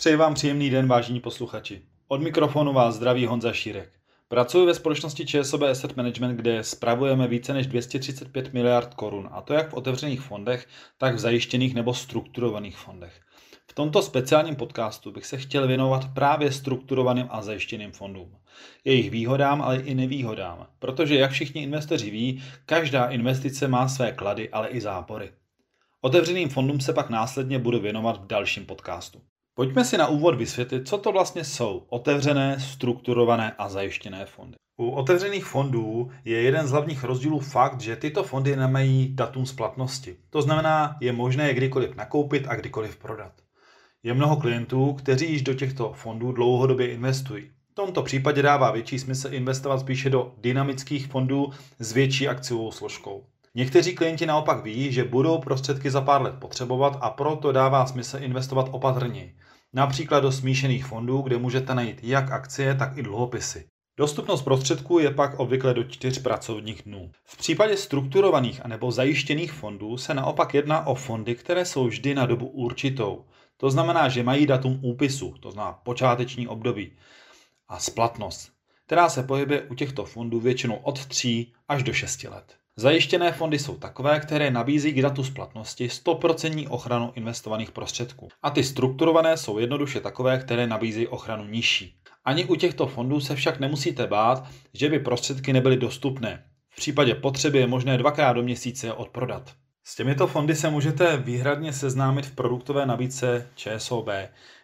Přeji 0.00 0.16
vám 0.16 0.34
příjemný 0.34 0.70
den, 0.70 0.88
vážení 0.88 1.20
posluchači. 1.20 1.82
Od 2.08 2.22
mikrofonu 2.22 2.72
vás 2.72 2.94
zdraví 2.94 3.26
Honza 3.26 3.52
Šírek. 3.52 3.92
Pracuji 4.28 4.66
ve 4.66 4.74
společnosti 4.74 5.26
ČSOB 5.26 5.62
Asset 5.62 5.96
Management, 5.96 6.36
kde 6.36 6.64
spravujeme 6.64 7.28
více 7.28 7.52
než 7.52 7.66
235 7.66 8.52
miliard 8.52 8.94
korun, 8.94 9.28
a 9.32 9.42
to 9.42 9.54
jak 9.54 9.70
v 9.70 9.74
otevřených 9.74 10.20
fondech, 10.20 10.66
tak 10.98 11.14
v 11.14 11.18
zajištěných 11.18 11.74
nebo 11.74 11.94
strukturovaných 11.94 12.76
fondech. 12.76 13.20
V 13.70 13.74
tomto 13.74 14.02
speciálním 14.02 14.56
podcastu 14.56 15.12
bych 15.12 15.26
se 15.26 15.38
chtěl 15.38 15.66
věnovat 15.66 16.14
právě 16.14 16.52
strukturovaným 16.52 17.26
a 17.30 17.42
zajištěným 17.42 17.92
fondům. 17.92 18.36
Jejich 18.84 19.10
výhodám, 19.10 19.62
ale 19.62 19.76
i 19.76 19.94
nevýhodám, 19.94 20.66
protože 20.78 21.16
jak 21.16 21.30
všichni 21.30 21.62
investoři 21.62 22.10
ví, 22.10 22.42
každá 22.66 23.04
investice 23.04 23.68
má 23.68 23.88
své 23.88 24.12
klady, 24.12 24.50
ale 24.50 24.68
i 24.68 24.80
zápory. 24.80 25.32
Otevřeným 26.00 26.48
fondům 26.48 26.80
se 26.80 26.92
pak 26.92 27.10
následně 27.10 27.58
budu 27.58 27.80
věnovat 27.80 28.24
v 28.24 28.26
dalším 28.26 28.66
podcastu. 28.66 29.20
Pojďme 29.54 29.84
si 29.84 29.98
na 29.98 30.06
úvod 30.06 30.34
vysvětlit, 30.34 30.88
co 30.88 30.98
to 30.98 31.12
vlastně 31.12 31.44
jsou 31.44 31.86
otevřené, 31.88 32.60
strukturované 32.60 33.52
a 33.58 33.68
zajištěné 33.68 34.26
fondy. 34.26 34.56
U 34.80 34.90
otevřených 34.90 35.44
fondů 35.44 36.10
je 36.24 36.42
jeden 36.42 36.66
z 36.66 36.70
hlavních 36.70 37.04
rozdílů 37.04 37.38
fakt, 37.38 37.80
že 37.80 37.96
tyto 37.96 38.22
fondy 38.22 38.56
nemají 38.56 39.14
datum 39.14 39.46
splatnosti. 39.46 40.16
To 40.30 40.42
znamená, 40.42 40.96
je 41.00 41.12
možné 41.12 41.48
je 41.48 41.54
kdykoliv 41.54 41.94
nakoupit 41.94 42.46
a 42.48 42.54
kdykoliv 42.54 42.96
prodat. 42.96 43.32
Je 44.02 44.14
mnoho 44.14 44.36
klientů, 44.36 44.92
kteří 44.92 45.32
již 45.32 45.42
do 45.42 45.54
těchto 45.54 45.92
fondů 45.92 46.32
dlouhodobě 46.32 46.92
investují. 46.92 47.50
V 47.70 47.74
tomto 47.74 48.02
případě 48.02 48.42
dává 48.42 48.70
větší 48.70 48.98
smysl 48.98 49.34
investovat 49.34 49.80
spíše 49.80 50.10
do 50.10 50.34
dynamických 50.38 51.06
fondů 51.06 51.50
s 51.78 51.92
větší 51.92 52.28
akciovou 52.28 52.72
složkou. 52.72 53.24
Někteří 53.54 53.94
klienti 53.94 54.26
naopak 54.26 54.64
ví, 54.64 54.92
že 54.92 55.04
budou 55.04 55.38
prostředky 55.38 55.90
za 55.90 56.00
pár 56.00 56.22
let 56.22 56.34
potřebovat 56.38 56.98
a 57.00 57.10
proto 57.10 57.52
dává 57.52 57.86
smysl 57.86 58.16
investovat 58.20 58.68
opatrněji. 58.70 59.36
Například 59.72 60.20
do 60.20 60.32
smíšených 60.32 60.86
fondů, 60.86 61.22
kde 61.22 61.38
můžete 61.38 61.74
najít 61.74 61.98
jak 62.02 62.30
akcie, 62.30 62.74
tak 62.74 62.96
i 62.96 63.02
dluhopisy. 63.02 63.66
Dostupnost 63.96 64.42
prostředků 64.42 64.98
je 64.98 65.10
pak 65.10 65.38
obvykle 65.38 65.74
do 65.74 65.84
čtyř 65.84 66.22
pracovních 66.22 66.82
dnů. 66.82 67.10
V 67.24 67.36
případě 67.36 67.76
strukturovaných 67.76 68.64
anebo 68.64 68.90
zajištěných 68.90 69.52
fondů 69.52 69.96
se 69.96 70.14
naopak 70.14 70.54
jedná 70.54 70.86
o 70.86 70.94
fondy, 70.94 71.34
které 71.34 71.64
jsou 71.64 71.86
vždy 71.86 72.14
na 72.14 72.26
dobu 72.26 72.46
určitou. 72.46 73.24
To 73.56 73.70
znamená, 73.70 74.08
že 74.08 74.22
mají 74.22 74.46
datum 74.46 74.78
úpisu, 74.82 75.34
to 75.40 75.50
znamená 75.50 75.72
počáteční 75.72 76.48
období, 76.48 76.92
a 77.68 77.78
splatnost, 77.78 78.52
která 78.86 79.08
se 79.08 79.22
pohybuje 79.22 79.62
u 79.62 79.74
těchto 79.74 80.04
fondů 80.04 80.40
většinou 80.40 80.76
od 80.76 81.06
3 81.06 81.46
až 81.68 81.82
do 81.82 81.92
6 81.92 82.22
let. 82.22 82.59
Zajištěné 82.80 83.32
fondy 83.32 83.58
jsou 83.58 83.76
takové, 83.76 84.20
které 84.20 84.50
nabízí 84.50 84.92
k 84.92 85.02
datu 85.02 85.24
splatnosti 85.24 85.86
100% 85.86 86.66
ochranu 86.70 87.12
investovaných 87.14 87.70
prostředků. 87.70 88.28
A 88.42 88.50
ty 88.50 88.64
strukturované 88.64 89.36
jsou 89.36 89.58
jednoduše 89.58 90.00
takové, 90.00 90.38
které 90.38 90.66
nabízí 90.66 91.06
ochranu 91.06 91.44
nižší. 91.44 91.94
Ani 92.24 92.44
u 92.44 92.54
těchto 92.54 92.86
fondů 92.86 93.20
se 93.20 93.36
však 93.36 93.60
nemusíte 93.60 94.06
bát, 94.06 94.44
že 94.74 94.88
by 94.88 94.98
prostředky 94.98 95.52
nebyly 95.52 95.76
dostupné. 95.76 96.44
V 96.68 96.76
případě 96.76 97.14
potřeby 97.14 97.58
je 97.58 97.66
možné 97.66 97.98
dvakrát 97.98 98.32
do 98.32 98.42
měsíce 98.42 98.86
je 98.86 98.92
odprodat. 98.92 99.54
S 99.90 99.94
těmito 99.94 100.26
fondy 100.26 100.54
se 100.54 100.70
můžete 100.70 101.16
výhradně 101.16 101.72
seznámit 101.72 102.26
v 102.26 102.34
produktové 102.34 102.86
nabídce 102.86 103.46
ČSOB, 103.54 104.08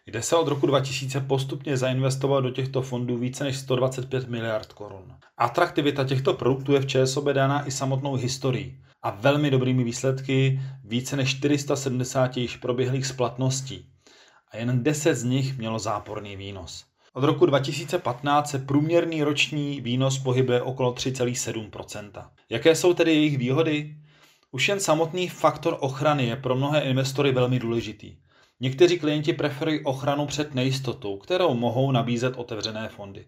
kde 0.04 0.22
se 0.22 0.36
od 0.36 0.48
roku 0.48 0.66
2000 0.66 1.20
postupně 1.20 1.76
zainvestovalo 1.76 2.40
do 2.40 2.50
těchto 2.50 2.82
fondů 2.82 3.18
více 3.18 3.44
než 3.44 3.56
125 3.56 4.28
miliard 4.28 4.72
korun. 4.72 5.14
Atraktivita 5.36 6.04
těchto 6.04 6.34
produktů 6.34 6.72
je 6.72 6.80
v 6.80 6.86
ČSOB 6.86 7.24
dána 7.24 7.66
i 7.66 7.70
samotnou 7.70 8.14
historií 8.14 8.78
a 9.02 9.10
velmi 9.10 9.50
dobrými 9.50 9.84
výsledky 9.84 10.60
více 10.84 11.16
než 11.16 11.30
470 11.36 12.36
již 12.36 12.56
proběhlých 12.56 13.06
splatností 13.06 13.86
a 14.52 14.56
jen 14.56 14.82
10 14.82 15.14
z 15.14 15.24
nich 15.24 15.58
mělo 15.58 15.78
záporný 15.78 16.36
výnos. 16.36 16.84
Od 17.12 17.24
roku 17.24 17.46
2015 17.46 18.50
se 18.50 18.58
průměrný 18.58 19.22
roční 19.22 19.80
výnos 19.80 20.18
pohybuje 20.18 20.62
okolo 20.62 20.92
3,7% 20.92 22.10
Jaké 22.50 22.74
jsou 22.74 22.94
tedy 22.94 23.14
jejich 23.14 23.38
výhody? 23.38 23.96
Už 24.56 24.68
jen 24.68 24.80
samotný 24.80 25.28
faktor 25.28 25.76
ochrany 25.80 26.26
je 26.26 26.36
pro 26.36 26.54
mnohé 26.56 26.80
investory 26.80 27.32
velmi 27.32 27.58
důležitý. 27.58 28.16
Někteří 28.60 28.98
klienti 28.98 29.32
preferují 29.32 29.84
ochranu 29.84 30.26
před 30.26 30.54
nejistotou, 30.54 31.18
kterou 31.18 31.54
mohou 31.54 31.92
nabízet 31.92 32.36
otevřené 32.36 32.88
fondy. 32.88 33.26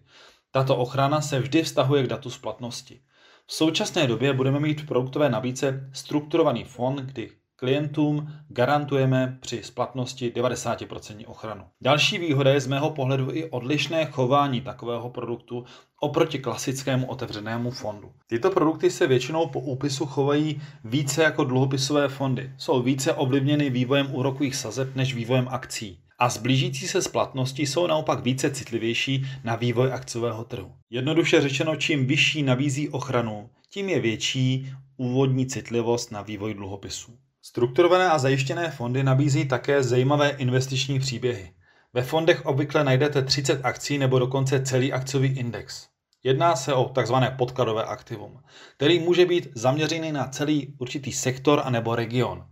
Tato 0.51 0.75
ochrana 0.75 1.21
se 1.21 1.39
vždy 1.39 1.63
vztahuje 1.63 2.03
k 2.03 2.07
datu 2.07 2.29
splatnosti. 2.29 3.01
V 3.45 3.53
současné 3.53 4.07
době 4.07 4.33
budeme 4.33 4.59
mít 4.59 4.81
v 4.81 4.85
produktové 4.85 5.29
nabídce 5.29 5.89
strukturovaný 5.93 6.63
fond, 6.63 6.99
kdy 6.99 7.31
klientům 7.59 8.33
garantujeme 8.49 9.37
při 9.41 9.63
splatnosti 9.63 10.31
90% 10.35 11.23
ochranu. 11.27 11.63
Další 11.81 12.17
výhoda 12.17 12.53
je 12.53 12.61
z 12.61 12.67
mého 12.67 12.89
pohledu 12.89 13.31
i 13.31 13.49
odlišné 13.49 14.05
chování 14.05 14.61
takového 14.61 15.09
produktu 15.09 15.65
oproti 15.99 16.39
klasickému 16.39 17.07
otevřenému 17.07 17.71
fondu. 17.71 18.11
Tyto 18.27 18.51
produkty 18.51 18.89
se 18.89 19.07
většinou 19.07 19.47
po 19.47 19.59
úpisu 19.59 20.05
chovají 20.05 20.61
více 20.83 21.23
jako 21.23 21.43
dluhopisové 21.43 22.07
fondy. 22.07 22.51
Jsou 22.57 22.81
více 22.81 23.13
ovlivněny 23.13 23.69
vývojem 23.69 24.15
úrokových 24.15 24.55
sazeb 24.55 24.95
než 24.95 25.13
vývojem 25.15 25.47
akcí 25.49 25.99
a 26.19 26.29
zblížící 26.29 26.87
se 26.87 27.01
splatnosti 27.01 27.67
jsou 27.67 27.87
naopak 27.87 28.23
více 28.23 28.51
citlivější 28.51 29.25
na 29.43 29.55
vývoj 29.55 29.93
akciového 29.93 30.43
trhu. 30.43 30.71
Jednoduše 30.89 31.41
řečeno, 31.41 31.75
čím 31.75 32.07
vyšší 32.07 32.43
nabízí 32.43 32.89
ochranu, 32.89 33.49
tím 33.69 33.89
je 33.89 33.99
větší 33.99 34.71
úvodní 34.97 35.45
citlivost 35.45 36.11
na 36.11 36.21
vývoj 36.21 36.53
dluhopisů. 36.53 37.17
Strukturované 37.49 38.09
a 38.09 38.17
zajištěné 38.17 38.71
fondy 38.71 39.03
nabízí 39.03 39.47
také 39.47 39.83
zajímavé 39.83 40.29
investiční 40.29 40.99
příběhy. 40.99 41.53
Ve 41.93 42.01
fondech 42.03 42.45
obvykle 42.45 42.83
najdete 42.83 43.21
30 43.21 43.65
akcí 43.65 43.97
nebo 43.97 44.19
dokonce 44.19 44.61
celý 44.61 44.93
akciový 44.93 45.27
index. 45.27 45.87
Jedná 46.23 46.55
se 46.55 46.73
o 46.73 46.91
tzv. 47.03 47.13
podkladové 47.37 47.83
aktivum, 47.83 48.39
který 48.77 48.99
může 48.99 49.25
být 49.25 49.47
zaměřený 49.55 50.11
na 50.11 50.27
celý 50.27 50.75
určitý 50.79 51.11
sektor 51.11 51.61
a 51.63 51.69
nebo 51.69 51.95
region. 51.95 52.45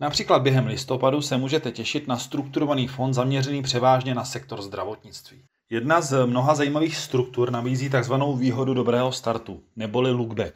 Například 0.00 0.42
během 0.42 0.66
listopadu 0.66 1.22
se 1.22 1.36
můžete 1.36 1.72
těšit 1.72 2.08
na 2.08 2.18
strukturovaný 2.18 2.88
fond 2.88 3.14
zaměřený 3.14 3.62
převážně 3.62 4.14
na 4.14 4.24
sektor 4.24 4.62
zdravotnictví. 4.62 5.42
Jedna 5.70 6.00
z 6.00 6.26
mnoha 6.26 6.54
zajímavých 6.54 6.96
struktur 6.96 7.50
nabízí 7.50 7.90
tzv. 7.90 8.14
výhodu 8.38 8.74
dobrého 8.74 9.12
startu, 9.12 9.62
neboli 9.76 10.10
lookback, 10.10 10.54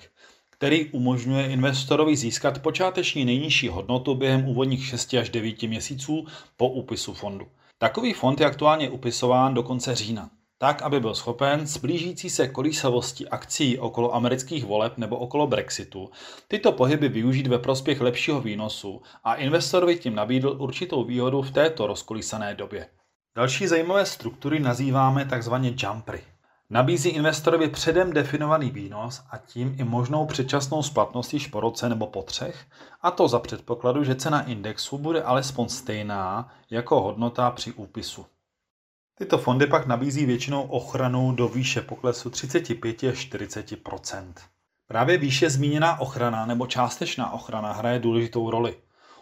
který 0.64 0.84
umožňuje 0.91 1.47
investorovi 1.47 2.16
získat 2.16 2.58
počáteční 2.58 3.25
nejnižší 3.25 3.69
hodnotu 3.69 4.14
během 4.14 4.48
úvodních 4.48 4.86
6 4.86 5.14
až 5.14 5.28
9 5.28 5.62
měsíců 5.62 6.26
po 6.56 6.69
úpisu 6.69 7.14
fondu. 7.14 7.47
Takový 7.78 8.12
fond 8.12 8.41
je 8.41 8.47
aktuálně 8.47 8.91
upisován 8.91 9.54
do 9.54 9.62
konce 9.62 9.94
října 9.94 10.30
tak, 10.58 10.82
aby 10.82 11.00
byl 11.00 11.14
schopen 11.14 11.66
s 11.66 11.76
blížící 11.76 12.30
se 12.30 12.48
kolísavosti 12.48 13.28
akcí 13.28 13.78
okolo 13.78 14.14
amerických 14.14 14.64
voleb 14.64 14.98
nebo 14.98 15.16
okolo 15.16 15.47
Brexitu 15.47 16.10
tyto 16.48 16.72
pohyby 16.72 17.08
využít 17.08 17.46
ve 17.46 17.58
prospěch 17.58 18.00
lepšího 18.00 18.41
výnosu 18.41 19.02
a 19.25 19.34
investorovi 19.34 19.96
tím 19.96 20.14
nabídl 20.14 20.56
určitou 20.58 21.04
výhodu 21.04 21.42
v 21.42 21.50
této 21.50 21.86
rozkolísané 21.86 22.54
době. 22.54 22.86
Další 23.36 23.66
zajímavé 23.66 24.06
struktury 24.06 24.60
nazýváme 24.60 25.25
tzv. 25.25 25.54
jumpery. 25.82 26.34
Nabízí 26.70 27.08
investorovi 27.08 27.69
předem 27.69 28.12
definovaný 28.12 28.70
výnos 28.70 29.22
a 29.30 29.38
tím 29.38 29.76
i 29.78 29.84
možnou 29.84 30.26
předčasnou 30.26 30.82
splatnost 30.82 31.34
již 31.34 31.47
po 31.47 31.60
roce 31.60 31.88
nebo 31.88 32.06
po 32.06 32.22
třech, 32.22 32.66
a 33.02 33.10
to 33.10 33.28
za 33.28 33.38
předpokladu, 33.38 34.04
že 34.04 34.14
cena 34.14 34.42
indexu 34.42 34.98
bude 34.98 35.22
alespoň 35.22 35.69
stejná 35.69 36.52
jako 36.70 37.00
hodnota 37.00 37.50
při 37.50 37.72
úpisu. 37.72 38.26
Tyto 39.19 39.38
fondy 39.38 39.66
pak 39.66 39.86
nabízí 39.86 40.26
většinou 40.26 40.62
ochranu 40.62 41.32
do 41.32 41.48
výše 41.48 41.80
poklesu 41.80 42.31
35 42.31 43.05
až 43.05 43.32
40% 43.32 44.32
Právě 44.87 45.19
výše 45.19 45.50
zmíněná 45.50 46.00
ochrana 46.00 46.46
nebo 46.46 46.67
částečná 46.67 47.32
ochrana 47.32 47.72
hraje 47.72 47.99
důležitou 47.99 48.50
roli. 48.50 48.76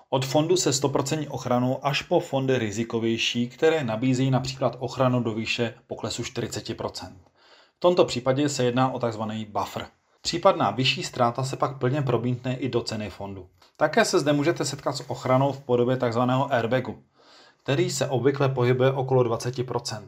Od 0.09 0.27
fondu 0.27 0.57
se 0.57 0.71
100% 0.71 1.27
ochranou 1.31 1.87
až 1.87 2.03
po 2.03 2.21
fondy 2.21 2.59
rizikovější, 2.59 3.49
které 3.49 3.85
nabízí 3.85 4.31
například 4.31 4.77
ochranu 4.79 5.23
do 5.23 5.35
výše 5.35 5.75
poklesu 5.87 6.23
40%. 6.23 7.13
Tomto 7.83 8.05
případě 8.05 8.49
se 8.49 8.65
jedná 8.65 8.93
o 8.93 8.99
tzv. 8.99 9.23
buffer. 9.49 9.87
Případná 10.21 10.71
vyšší 10.71 11.03
ztráta 11.03 11.45
se 11.45 11.57
pak 11.57 11.79
plně 11.79 12.03
probítne 12.03 12.57
i 12.57 12.69
do 12.69 12.81
ceny 12.81 13.11
fondu. 13.11 13.49
Také 13.77 14.05
se 14.05 14.21
zde 14.21 14.33
můžete 14.33 14.65
setkat 14.65 14.97
s 14.97 15.11
ochranou 15.11 15.53
v 15.53 15.61
podobě 15.61 15.97
tzv. 15.97 16.21
airbagu 16.51 17.03
který 17.63 17.91
se 17.91 18.09
obvykle 18.09 18.49
pohybuje 18.49 18.93
okolo 18.93 19.23
20% 19.23 20.03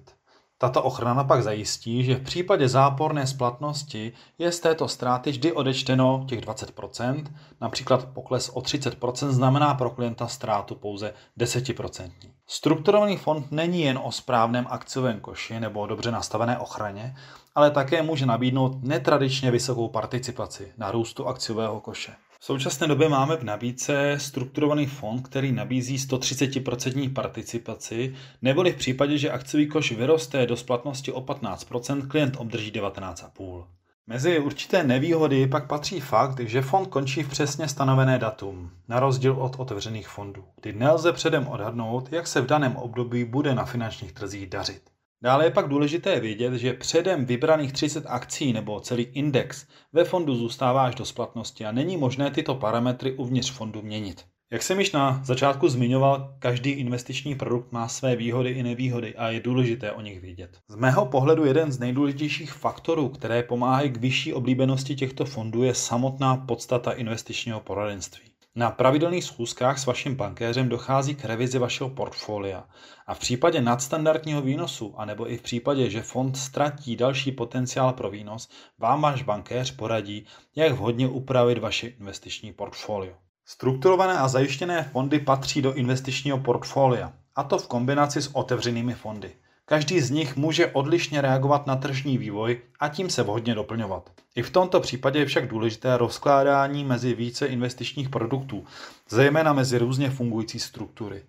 tato 0.59 0.83
ochrana 0.83 1.25
pak 1.25 1.43
zajistí, 1.43 2.05
že 2.05 2.15
v 2.15 2.23
případě 2.23 2.69
záporné 2.69 3.27
splatnosti 3.27 4.13
je 4.39 4.53
z 4.53 4.61
této 4.61 4.89
ztráty 4.89 5.31
vždy 5.31 5.53
odečteno 5.53 6.25
těch 6.29 6.41
20%, 6.41 7.25
například 7.61 8.05
pokles 8.05 8.49
o 8.49 8.61
30% 8.61 9.29
znamená 9.29 9.75
pro 9.75 9.91
klienta 9.91 10.29
ztrátu 10.29 10.75
pouze 10.75 11.15
10%. 11.39 12.11
Strukturovaný 12.47 13.17
fond 13.17 13.53
není 13.53 13.83
jen 13.83 14.01
o 14.03 14.13
správném 14.13 14.67
akciovém 14.71 15.21
koši 15.21 15.61
nebo 15.61 15.87
dobře 15.87 16.11
nastavené 16.11 16.59
ochraně, 16.59 17.17
ale 17.55 17.71
také 17.71 18.03
může 18.03 18.27
nabídnout 18.27 18.83
netradičně 18.83 19.51
vysokou 19.51 19.89
participaci 19.89 20.73
na 20.79 20.91
růstu 20.91 21.27
akciového 21.27 21.81
koše. 21.81 22.13
V 22.41 22.45
současné 22.45 22.87
době 22.87 23.09
máme 23.09 23.37
v 23.37 23.45
nabídce 23.45 24.17
strukturovaný 24.19 24.87
fond, 24.87 25.23
který 25.23 25.53
nabízí 25.53 25.99
130% 25.99 27.13
participaci, 27.13 28.15
neboli 28.43 28.73
v 28.73 28.77
případě, 28.77 29.19
že 29.19 29.31
akciový 29.31 29.69
koš 29.69 29.93
vyroste 29.93 30.47
do 30.47 30.57
splatnosti 30.57 31.13
o 31.13 31.21
15%, 31.21 32.09
klient 32.09 32.37
obdrží 32.39 32.73
19,5%. 32.73 33.65
Mezi 34.07 34.39
určité 34.39 34.83
nevýhody 34.83 35.47
pak 35.47 35.67
patří 35.67 36.01
fakt, 36.01 36.41
že 36.41 36.63
fond 36.63 36.87
končí 36.87 37.23
v 37.23 37.29
přesně 37.29 37.69
stanovené 37.69 38.19
datum, 38.19 38.71
na 38.89 39.01
rozdíl 39.01 39.33
od 39.33 39.57
otevřených 39.59 40.09
fondů, 40.09 40.45
kdy 40.61 40.73
nelze 40.73 41.13
předem 41.13 41.49
odhadnout, 41.49 42.13
jak 42.13 42.27
se 42.27 42.41
v 42.41 42.47
daném 42.47 42.77
období 42.77 43.25
bude 43.25 43.55
na 43.55 43.65
finančních 43.65 44.13
trzích 44.13 44.47
dařit. 44.47 44.83
Dále 45.23 45.45
je 45.45 45.51
pak 45.51 45.69
důležité 45.69 46.21
vědět, 46.21 46.55
že 46.55 46.73
předem 46.73 47.25
vybraných 47.25 47.73
30 47.73 48.05
akcí 48.07 48.53
nebo 48.53 48.81
celý 48.81 49.03
index 49.03 49.67
ve 49.93 50.05
fondu 50.05 50.35
zůstává 50.35 50.85
až 50.85 50.95
do 50.95 51.05
splatnosti 51.05 51.67
a 51.67 51.73
není 51.73 51.97
možné 51.97 52.31
tyto 52.31 52.55
parametry 52.55 53.13
uvnitř 53.13 53.51
fondu 53.51 53.83
měnit. 53.83 54.25
Jak 54.55 54.63
jsem 54.63 54.79
již 54.79 54.93
na 54.93 55.21
začátku 55.25 55.69
zmiňoval, 55.69 56.35
každý 56.39 56.71
investiční 56.71 57.35
produkt 57.35 57.73
má 57.73 57.89
své 57.89 58.17
výhody 58.17 58.51
i 58.51 58.63
nevýhody 58.63 59.15
a 59.17 59.29
je 59.29 59.41
důležité 59.41 59.93
o 59.93 60.01
nich 60.01 60.21
vědět. 60.21 60.59
Z 60.69 60.77
mého 60.77 61.07
pohledu 61.07 61.45
jeden 61.45 61.73
z 61.73 61.79
nejdůležitějších 61.79 62.53
faktorů, 62.53 63.09
které 63.09 63.43
pomáhají 63.43 63.91
k 63.91 63.97
vyšší 63.97 64.35
oblíbenosti 64.35 64.95
těchto 64.95 65.25
fondů, 65.25 65.63
je 65.63 65.75
samotná 65.75 66.37
podstata 66.37 66.93
investičního 66.93 67.61
poradenství. 67.61 68.31
Na 68.55 68.71
pravidelných 68.71 69.25
schůzkách 69.25 69.79
s 69.79 69.87
vaším 69.87 70.15
bankéřem 70.15 70.69
dochází 70.69 71.15
k 71.15 71.25
revizi 71.25 71.59
vašeho 71.59 71.91
portfolia 71.91 72.65
a 73.07 73.15
v 73.15 73.19
případě 73.19 73.61
nadstandardního 73.61 74.43
výnosu, 74.43 74.95
anebo 74.97 75.31
i 75.31 75.37
v 75.37 75.43
případě, 75.43 75.91
že 75.91 76.03
fond 76.03 76.37
ztratí 76.37 76.97
další 76.97 77.33
potenciál 77.33 77.93
pro 77.93 78.11
výnos, 78.11 78.49
vám 78.79 79.03
váš 79.03 79.23
bankéř 79.23 79.71
poradí, 79.71 80.27
jak 80.57 80.73
vhodně 80.73 81.09
upravit 81.09 81.59
vaše 81.59 81.87
investiční 81.87 82.53
portfolio. 82.53 83.15
Strukturované 83.47 84.19
a 84.19 84.29
zajištěné 84.29 84.83
fondy 84.93 85.19
patří 85.19 85.63
do 85.63 85.75
investičního 85.75 86.39
portfolia, 86.39 87.13
a 87.37 87.43
to 87.43 87.59
v 87.59 87.69
kombinaci 87.69 88.23
s 88.23 88.35
otevřenými 88.35 88.95
fondy. 88.95 89.31
Každý 89.67 90.01
z 90.01 90.11
nich 90.11 90.37
může 90.37 90.67
odlišně 90.67 91.21
reagovat 91.21 91.67
na 91.67 91.77
tržní 91.77 92.19
vývoj 92.19 92.61
a 92.81 92.89
tím 92.89 93.11
se 93.11 93.23
vhodně 93.23 93.55
doplňovat. 93.55 94.11
I 94.35 94.43
v 94.43 94.51
tomto 94.51 94.81
případě 94.81 95.19
je 95.19 95.27
však 95.27 95.49
důležité 95.49 95.97
rozkládání 95.97 96.85
mezi 96.85 97.15
více 97.15 97.47
investičních 97.47 98.09
produktů, 98.09 98.65
zejména 99.09 99.53
mezi 99.53 99.79
různě 99.79 100.11
fungující 100.11 100.59
struktury. 100.59 101.23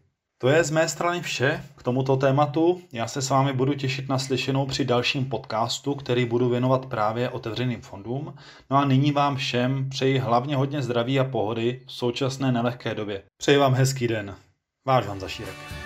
To 0.46 0.50
je 0.50 0.64
z 0.64 0.72
mé 0.72 0.90
strany 0.90 1.22
vše 1.22 1.64
k 1.76 1.84
tomuto 1.84 2.18
tématu. 2.18 2.82
Já 2.92 3.08
se 3.08 3.22
s 3.22 3.30
vámi 3.30 3.54
budu 3.54 3.74
těšit 3.74 4.10
na 4.10 4.20
slyšenou 4.20 4.66
při 4.66 4.86
dalším 4.86 5.26
podcastu, 5.26 5.96
který 5.96 6.26
budu 6.26 6.50
věnovat 6.50 6.86
právě 6.86 7.30
otevřeným 7.30 7.82
fondům. 7.82 8.34
No 8.70 8.78
a 8.78 8.86
nyní 8.86 9.12
vám 9.12 9.36
všem 9.36 9.90
přeji 9.90 10.20
hlavně 10.20 10.56
hodně 10.56 10.82
zdraví 10.82 11.20
a 11.20 11.24
pohody 11.24 11.82
v 11.86 11.92
současné 11.92 12.52
nelehké 12.52 12.96
době. 12.96 13.24
Přeji 13.38 13.58
vám 13.58 13.74
hezký 13.74 14.08
den. 14.08 14.36
Váš 14.88 15.08
Van 15.08 15.20
Zašírek. 15.20 15.85